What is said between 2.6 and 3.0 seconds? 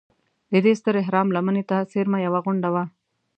وه.